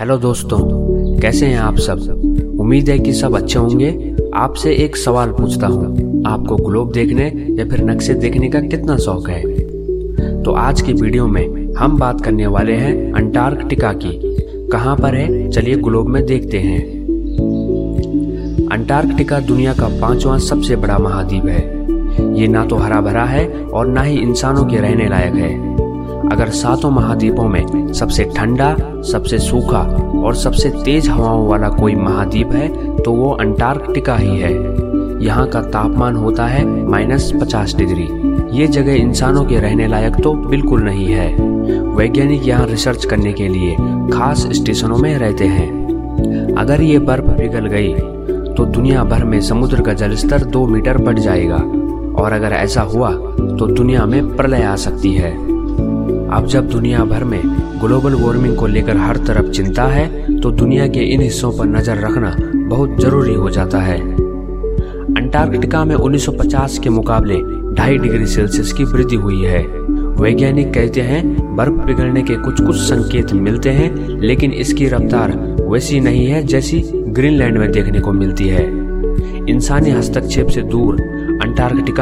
[0.00, 0.58] Hello दोस्तों,
[1.20, 1.98] कैसे हैं आप सब?
[2.60, 7.64] उम्मीद है कि सब अच्छे होंगे। आपसे एक सवाल पूछता हूँ। आपको ग्लोब देखने या
[7.64, 9.42] फिर नक्शे देखने का कितना शौक है?
[10.42, 14.36] तो आज की वीडियो में हम बात करने वाले हैं अंटार्कटिका की।
[14.68, 15.50] कहाँ पर है?
[15.50, 16.84] चलिए ग्लोब में देखते हैं।
[18.68, 21.82] अंटार्कटिका दुनिया का पांचवा सबसे बड़ा महाद्वीप है।
[22.40, 25.72] ये ना तो हरा भरा है और ना ही इंसानों के रहने लायक है।
[26.24, 29.80] अगर सातों महाद्वीपों में सबसे ठंडा, सबसे सूखा
[30.18, 34.52] और सबसे तेज हवाओं वाला कोई महाद्वीप है तो वो अंटार्कटिका ही है।
[35.24, 38.08] यहाँ का तापमान होता है माइनस पचास डिग्री।
[38.58, 41.28] ये जगह इंसानों के रहने लायक तो बिल्कुल नहीं है।
[41.96, 43.76] वैज्ञानिक यहाँ रिसर्च करने के लिए
[44.12, 45.70] खास स्टेशनों में रहते हैं।
[46.58, 47.92] अगर ये बर्फ़ पिघल गई
[48.54, 51.62] तो दुनिया भर में समुद्र का जलस्तर दो मीटर बढ़ जाएगा।
[52.14, 55.30] और अगर ऐसा हुआ तो दुनिया में प्रलय आ सकती है।
[56.32, 57.40] अब जब दुनिया भर में
[57.80, 61.98] ग्लोबल वार्मिंग को लेकर हर तरफ़ चिंता है तो दुनिया के इन हिस्सों पर नज़र
[61.98, 62.34] रखना
[62.68, 63.98] बहुत ज़रूरी हो जाता है।
[65.16, 67.36] अंटार्कटिका में 1950 के मुकाबले
[67.74, 69.62] ढाई डिग्री सेल्सियस की वृद्धि हुई है।
[70.22, 75.32] वैज्ञानिक कहते हैं, बर्फ़ पिघलने के कुछ कुछ संकेत मिलते हैं, लेकिन इसकी रफ्तार
[75.68, 78.66] वैसी नहीं है जैसी ग्रीनलैंड में देखने को मिलती है।
[79.48, 81.00] इंसानी हस्तक्षेप से दूर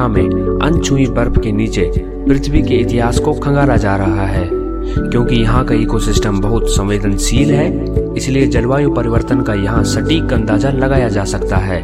[0.00, 1.90] अंटार्कटिका में अनछुई बर्फ़ के नीचे
[2.26, 8.14] पृथ्वी के इतिहास को खंगाला जा रहा है। क्योंकि यहाँ का इकोसिस्टम बहुत संवेदनशील है,
[8.16, 11.82] इसलिए जलवायु परिवर्तन का यहाँ सटीक अंदाज़ा लगाया जा सकता है।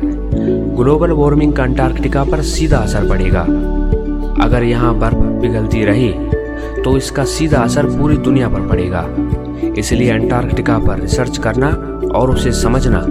[0.76, 3.42] ग्लोबल वार्मिंग का अंटार्कटिका पर सीधा असर पड़ेगा।
[4.44, 6.12] अगर यहाँ बर्फ़ पिघलती रही
[6.82, 9.06] तो इसका सीधा असर पूरी दुनिया पर पड़ेगा।
[9.78, 11.68] इसलिए अंटार्कटिका पर रिसर्च करना
[12.14, 13.04] और उसे समझना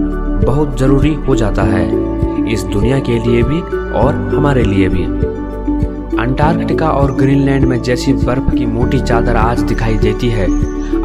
[0.46, 1.84] बहुत ज़रूरी हो जाता है।
[2.52, 5.04] इस दुनिया के लिए भी और हमारे लिए भी।
[6.20, 10.46] अंटार्कटिका और ग्रीनलैंड में जैसी बर्फ़ की मोटी चादर आज दिखाई देती है।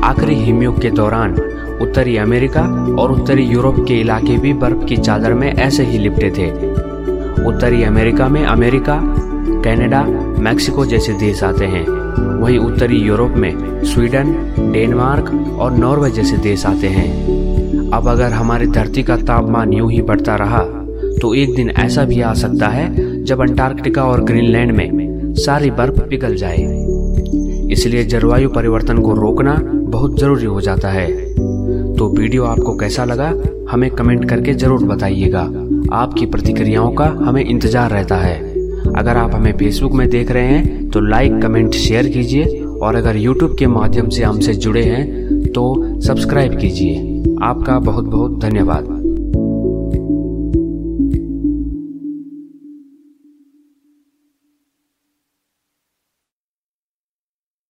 [0.03, 1.33] आखिरी हिमयुग के दौरान
[1.81, 2.61] उत्तरी अमेरिका
[2.99, 6.51] और उत्तरी यूरोप के इलाके भी बर्फ़ की चादर में ऐसे ही लिपटे थे।
[7.45, 8.99] उत्तरी अमेरिका में अमेरिका,
[9.65, 10.03] कनाडा,
[10.39, 11.85] मैक्सिको जैसे देश आते हैं।
[12.41, 14.33] वहीं उत्तरी यूरोप में स्वीडन,
[14.73, 17.31] डेनमार्क और नॉर्वे जैसे देश आते हैं।
[17.89, 20.80] अब अगर हमारी धरती का तापमान यूँ ही बढ़ता रहा
[21.21, 26.01] तो एक दिन ऐसा भी आ सकता है जब अंटार्कटिका और ग्रीनलैंड में सारी बर्फ़
[26.01, 26.63] पिघल जाए।
[27.71, 31.07] इसलिए जलवायु परिवर्तन को रोकना बहुत ज़रूरी हो जाता है।
[31.95, 33.33] तो वीडियो आपको कैसा लगा,
[33.69, 35.41] हमें कमेंट करके ज़रूर बताइएगा।
[35.93, 38.39] आपकी प्रतिक्रियाओं का हमें इंतज़ार रहता है।
[38.95, 43.17] अगर आप हमें फेसबुक में देख रहे हैं तो लाइक कमेंट शेयर कीजिए। और अगर
[43.17, 45.63] यूट्यूब के माध्यम से हमसे जुड़े हैं तो
[46.01, 46.95] सब्सक्राइब कीजिए।
[47.43, 48.90] आपका बहुत बहुत धन्यवाद।